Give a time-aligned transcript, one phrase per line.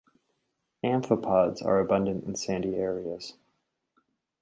[0.83, 3.35] Amphipods are abundant in sandy areas.